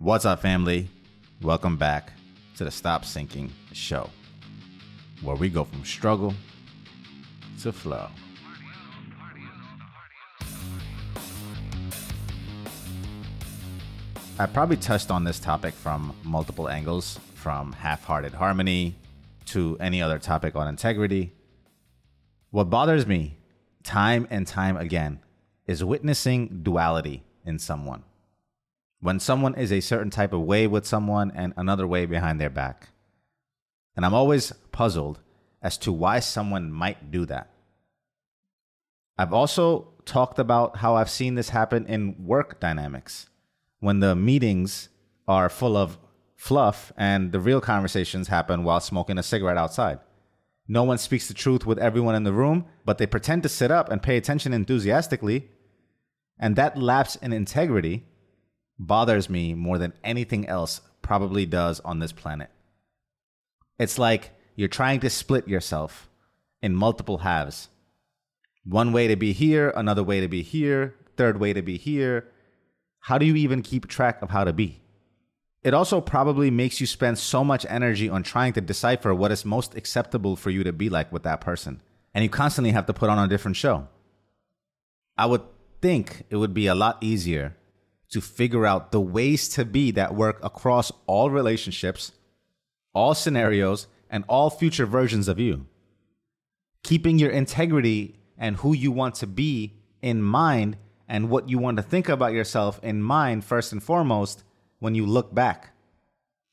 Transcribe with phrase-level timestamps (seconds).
[0.00, 0.88] What's up, family?
[1.42, 2.12] Welcome back
[2.56, 4.08] to the Stop Sinking Show,
[5.22, 6.34] where we go from struggle
[7.62, 8.06] to flow.
[14.38, 18.94] I probably touched on this topic from multiple angles, from half hearted harmony
[19.46, 21.32] to any other topic on integrity.
[22.50, 23.36] What bothers me
[23.82, 25.18] time and time again
[25.66, 28.04] is witnessing duality in someone.
[29.00, 32.50] When someone is a certain type of way with someone and another way behind their
[32.50, 32.88] back.
[33.96, 35.20] And I'm always puzzled
[35.62, 37.50] as to why someone might do that.
[39.16, 43.28] I've also talked about how I've seen this happen in work dynamics
[43.80, 44.88] when the meetings
[45.26, 45.98] are full of
[46.36, 49.98] fluff and the real conversations happen while smoking a cigarette outside.
[50.68, 53.70] No one speaks the truth with everyone in the room, but they pretend to sit
[53.70, 55.48] up and pay attention enthusiastically.
[56.38, 58.04] And that lapse in integrity
[58.78, 62.50] bothers me more than anything else probably does on this planet.
[63.78, 66.08] It's like you're trying to split yourself
[66.62, 67.68] in multiple halves.
[68.64, 72.28] One way to be here, another way to be here, third way to be here,
[73.00, 74.80] how do you even keep track of how to be?
[75.62, 79.44] It also probably makes you spend so much energy on trying to decipher what is
[79.44, 81.80] most acceptable for you to be like with that person.
[82.14, 83.88] And you constantly have to put on a different show.
[85.16, 85.42] I would
[85.80, 87.56] think it would be a lot easier
[88.10, 92.12] to figure out the ways to be that work across all relationships,
[92.94, 95.66] all scenarios, and all future versions of you.
[96.82, 100.76] Keeping your integrity and who you want to be in mind
[101.08, 104.44] and what you want to think about yourself in mind first and foremost
[104.78, 105.72] when you look back.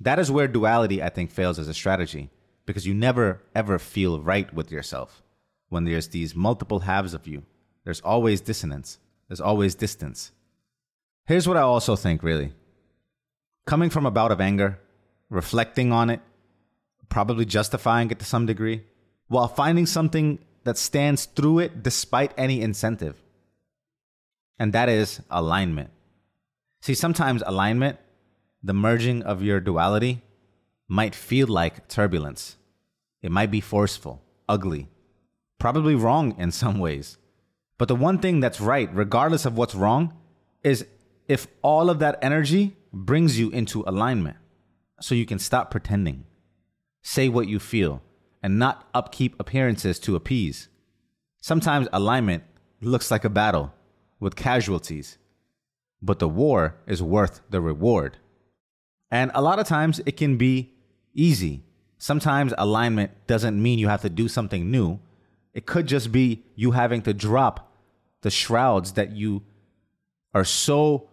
[0.00, 2.30] That is where duality, I think, fails as a strategy
[2.66, 5.22] because you never ever feel right with yourself
[5.68, 7.42] when there's these multiple halves of you.
[7.84, 10.32] There's always dissonance, there's always distance.
[11.26, 12.52] Here's what I also think, really.
[13.66, 14.78] Coming from a bout of anger,
[15.30, 16.20] reflecting on it,
[17.08, 18.82] probably justifying it to some degree,
[19.28, 23.16] while finding something that stands through it despite any incentive
[24.62, 25.90] and that is alignment.
[26.82, 27.98] See, sometimes alignment,
[28.62, 30.22] the merging of your duality,
[30.86, 32.56] might feel like turbulence.
[33.22, 34.88] It might be forceful, ugly,
[35.58, 37.18] probably wrong in some ways.
[37.76, 40.16] But the one thing that's right, regardless of what's wrong,
[40.62, 40.86] is
[41.28, 44.36] if all of that energy brings you into alignment
[45.00, 46.24] so you can stop pretending,
[47.02, 48.02] say what you feel,
[48.42, 50.68] and not upkeep appearances to appease.
[51.40, 52.42] Sometimes alignment
[52.80, 53.72] looks like a battle
[54.20, 55.18] with casualties,
[56.00, 58.18] but the war is worth the reward.
[59.10, 60.72] And a lot of times it can be
[61.14, 61.62] easy.
[61.98, 65.00] Sometimes alignment doesn't mean you have to do something new.
[65.54, 67.72] It could just be you having to drop
[68.22, 69.42] the shrouds that you
[70.34, 71.08] are so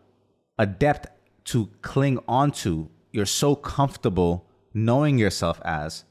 [0.60, 1.08] adept
[1.46, 2.90] to cling onto.
[3.12, 6.06] You're so comfortable knowing yourself as.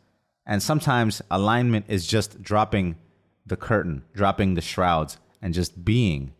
[0.44, 2.96] And sometimes alignment is just dropping
[3.46, 6.32] the curtain, dropping the shrouds, and just being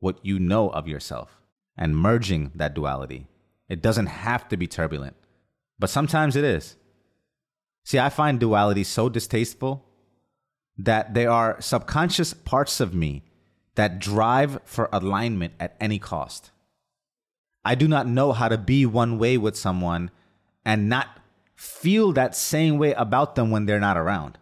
[0.00, 1.40] what you know of yourself
[1.78, 3.26] and merging that duality.
[3.68, 5.16] It doesn't have to be turbulent,
[5.78, 6.76] but sometimes it is.
[7.84, 9.84] See, I find duality so distasteful
[10.76, 13.22] that there are subconscious parts of me
[13.76, 16.50] that drive for alignment at any cost.
[17.64, 20.10] I do not know how to be one way with someone
[20.64, 21.20] and not
[21.54, 24.38] feel that same way about them when they're not around.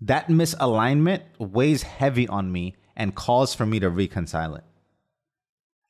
[0.00, 4.64] That misalignment weighs heavy on me and calls for me to reconcile it.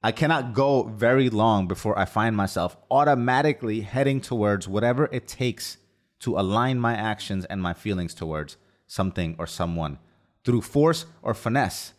[0.03, 5.79] I cannot go very long before I find myself automatically heading towards whatever it takes
[6.21, 8.57] to align my actions and my feelings towards
[8.87, 9.99] something or someone
[10.45, 11.93] through force or finesse.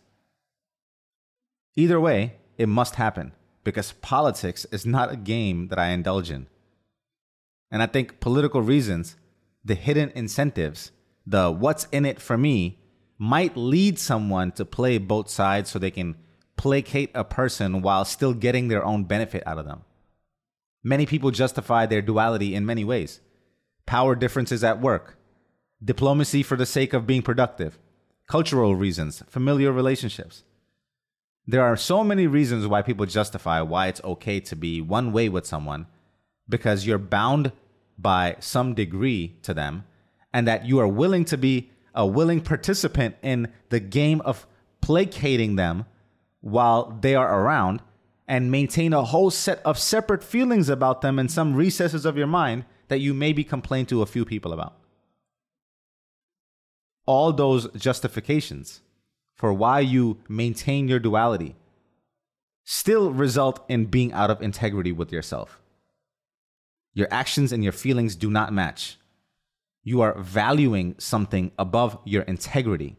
[1.76, 3.32] Either way, it must happen
[3.68, 6.46] because politics is not a game that I indulge in.
[7.70, 9.16] And I think political reasons,
[9.62, 10.90] the hidden incentives,
[11.26, 12.78] the what's in it for me,
[13.18, 16.16] might lead someone to play both sides so they can
[16.56, 19.82] placate a person while still getting their own benefit out of them.
[20.82, 23.20] Many people justify their duality in many ways
[23.84, 25.18] power differences at work,
[25.84, 27.78] diplomacy for the sake of being productive,
[28.28, 30.42] cultural reasons, familiar relationships.
[31.50, 35.30] There are so many reasons why people justify why it's okay to be one way
[35.30, 35.86] with someone
[36.46, 37.52] because you're bound
[37.96, 39.86] by some degree to them
[40.30, 44.46] and that you are willing to be a willing participant in the game of
[44.82, 45.86] placating them
[46.42, 47.80] while they are around
[48.28, 52.26] and maintain a whole set of separate feelings about them in some recesses of your
[52.26, 54.76] mind that you maybe complain to a few people about.
[57.06, 58.82] All those justifications
[59.38, 61.56] for why you maintain your duality
[62.64, 65.58] still result in being out of integrity with yourself.
[66.92, 68.98] Your actions and your feelings do not match.
[69.82, 72.96] You are valuing something above your integrity.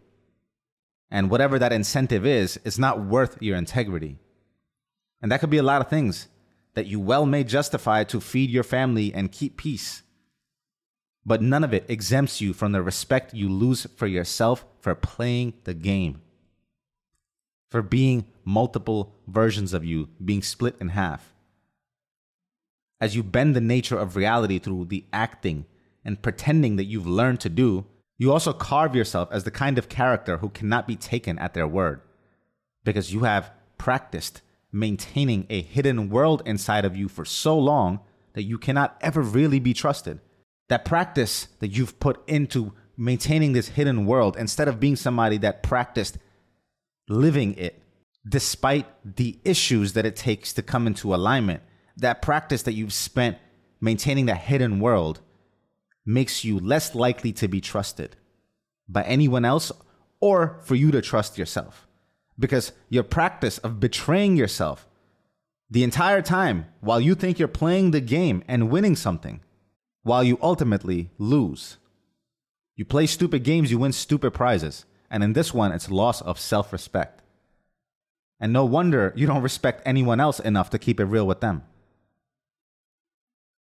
[1.12, 4.18] And whatever that incentive is, is not worth your integrity.
[5.22, 6.30] And that could be a lot of things
[6.74, 10.02] that you well may justify to feed your family and keep peace.
[11.26, 15.54] But none of it exempts you from the respect you lose for yourself for playing
[15.66, 16.22] the game,
[17.70, 21.34] for being multiple versions of you being split in half.
[23.02, 25.66] As you bend the nature of reality through the acting
[26.04, 27.86] and pretending that you've learned to do,
[28.18, 31.68] you also carve yourself as the kind of character who cannot be taken at their
[31.68, 32.02] word
[32.84, 38.00] because you have practiced maintaining a hidden world inside of you for so long
[38.34, 40.20] that you cannot ever really be trusted.
[40.68, 45.64] That practice that you've put into maintaining this hidden world instead of being somebody that
[45.64, 46.18] practiced
[47.10, 47.84] living it
[48.28, 51.62] despite the issues that it takes to come into alignment.
[51.98, 53.38] That practice that you've spent
[53.82, 55.20] maintaining that hidden world
[56.06, 58.16] makes you less likely to be trusted
[58.88, 59.72] by anyone else
[60.20, 61.88] or for you to trust yourself.
[62.38, 64.88] Because your practice of betraying yourself
[65.70, 69.42] the entire time while you think you're playing the game and winning something,
[70.04, 71.78] while you ultimately lose.
[72.76, 74.86] You play stupid games, you win stupid prizes.
[75.10, 77.22] And in this one, it's loss of self respect.
[78.40, 81.64] And no wonder you don't respect anyone else enough to keep it real with them.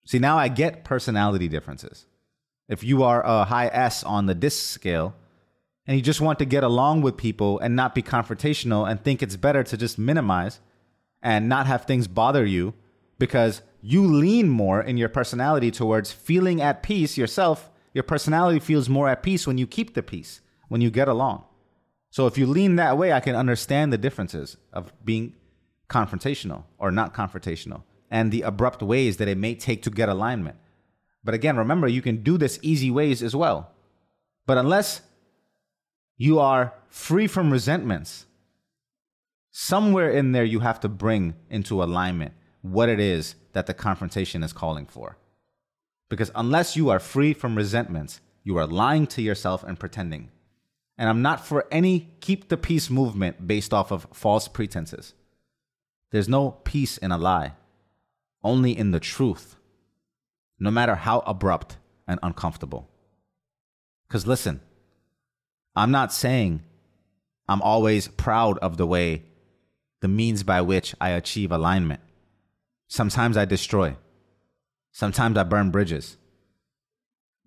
[0.04, 2.06] See, now I get personality differences.
[2.68, 5.14] If you are a high S on the DISC scale
[5.86, 9.22] and you just want to get along with people and not be confrontational and think
[9.22, 10.60] it's better to just minimize
[11.22, 12.74] and not have things bother you
[13.18, 18.88] because you lean more in your personality towards feeling at peace yourself, your personality feels
[18.88, 21.44] more at peace when you keep the peace, when you get along.
[22.10, 25.34] So if you lean that way, I can understand the differences of being
[25.88, 30.56] confrontational or not confrontational and the abrupt ways that it may take to get alignment.
[31.24, 33.72] But again, remember, you can do this easy ways as well.
[34.46, 35.02] But unless
[36.16, 38.26] you are free from resentments,
[39.50, 44.42] somewhere in there you have to bring into alignment what it is that the confrontation
[44.42, 45.18] is calling for.
[46.08, 50.30] Because unless you are free from resentments, you are lying to yourself and pretending.
[50.98, 55.14] And I'm not for any keep the peace movement based off of false pretenses.
[56.10, 57.52] There's no peace in a lie,
[58.42, 59.56] only in the truth,
[60.58, 61.76] no matter how abrupt
[62.06, 62.88] and uncomfortable.
[64.08, 64.60] Because listen,
[65.74, 66.62] I'm not saying
[67.48, 69.24] I'm always proud of the way,
[70.00, 72.00] the means by which I achieve alignment.
[72.88, 73.96] Sometimes I destroy,
[74.92, 76.16] sometimes I burn bridges.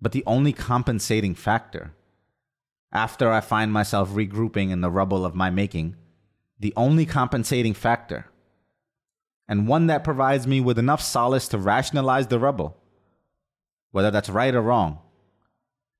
[0.00, 1.92] But the only compensating factor
[2.92, 5.96] after I find myself regrouping in the rubble of my making,
[6.58, 8.26] the only compensating factor,
[9.48, 12.76] and one that provides me with enough solace to rationalize the rubble,
[13.90, 14.98] whether that's right or wrong,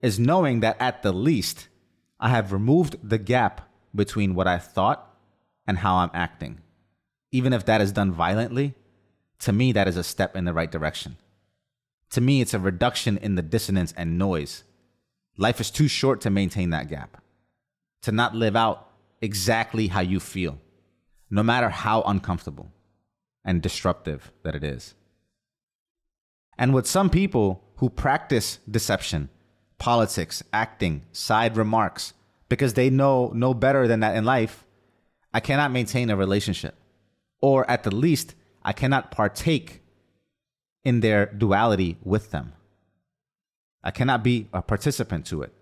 [0.01, 1.69] is knowing that at the least,
[2.19, 5.17] I have removed the gap between what I thought
[5.67, 6.61] and how I'm acting.
[7.33, 8.75] Even if that is done violently,
[9.41, 11.17] to me, that is a step in the right direction.
[12.11, 14.65] To me, it's a reduction in the dissonance and noise
[15.37, 17.23] Life is too short to maintain that gap,
[18.03, 18.89] to not live out
[19.21, 20.59] exactly how you feel,
[21.31, 22.71] no matter how uncomfortable
[23.45, 24.95] and disruptive that it is.
[26.59, 29.31] And with some people who practice deception,
[29.79, 32.13] politics, acting, side remarks,
[32.51, 34.67] because they know no better than that in life,
[35.33, 36.75] I cannot maintain a relationship.
[37.41, 39.81] Or at the least, I cannot partake
[40.85, 42.53] in their duality with them.
[43.83, 45.53] I cannot be a participant to it.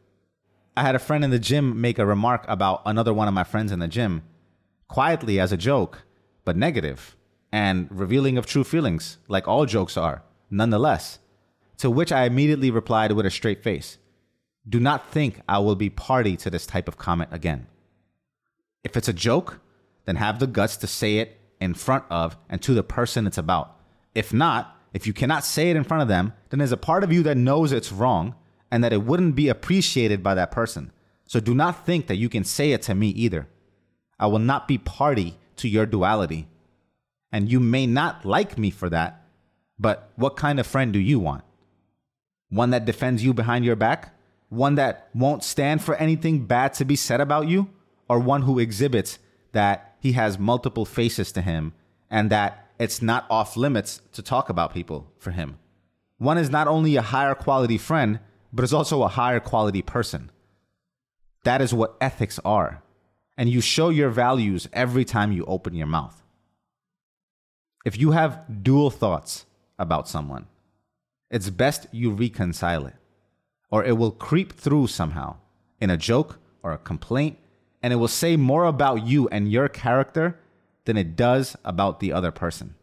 [0.76, 3.44] I had a friend in the gym make a remark about another one of my
[3.44, 4.22] friends in the gym,
[4.86, 6.04] quietly as a joke,
[6.44, 7.16] but negative
[7.52, 11.18] and revealing of true feelings, like all jokes are, nonetheless.
[11.78, 13.98] To which I immediately replied with a straight face
[14.68, 17.66] Do not think I will be party to this type of comment again.
[18.84, 19.60] If it's a joke,
[20.04, 23.38] then have the guts to say it in front of and to the person it's
[23.38, 23.76] about.
[24.14, 27.04] If not, if you cannot say it in front of them, then there's a part
[27.04, 28.34] of you that knows it's wrong
[28.70, 30.92] and that it wouldn't be appreciated by that person.
[31.26, 33.48] So do not think that you can say it to me either.
[34.18, 36.48] I will not be party to your duality.
[37.30, 39.22] And you may not like me for that,
[39.78, 41.44] but what kind of friend do you want?
[42.48, 44.14] One that defends you behind your back?
[44.48, 47.68] One that won't stand for anything bad to be said about you?
[48.08, 49.18] Or one who exhibits
[49.52, 51.74] that he has multiple faces to him
[52.10, 55.58] and that it's not off limits to talk about people for him.
[56.18, 58.20] One is not only a higher quality friend,
[58.52, 60.30] but is also a higher quality person.
[61.44, 62.82] That is what ethics are.
[63.36, 66.22] And you show your values every time you open your mouth.
[67.84, 69.46] If you have dual thoughts
[69.78, 70.46] about someone,
[71.30, 72.94] it's best you reconcile it,
[73.70, 75.36] or it will creep through somehow
[75.80, 77.38] in a joke or a complaint,
[77.82, 80.38] and it will say more about you and your character
[80.88, 82.74] than it does about the other person.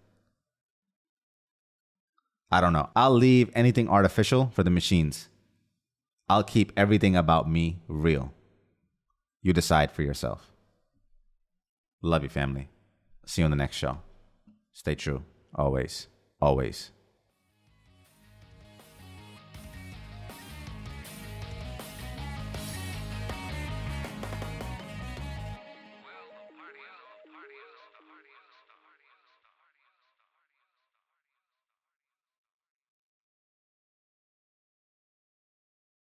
[2.52, 2.90] I don't know.
[2.96, 5.28] I'll leave anything artificial for the machines.
[6.30, 8.32] I'll keep everything about me real.
[9.42, 10.52] You decide for yourself.
[12.04, 12.70] Love you, family.
[13.26, 13.98] See you on the next show.
[14.72, 15.24] Stay true.
[15.56, 16.08] Always,
[16.40, 16.92] always.